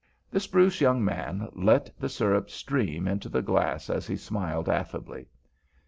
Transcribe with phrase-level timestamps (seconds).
[0.31, 5.27] The spruce young man let the syrup stream into the glass as he smiled affably.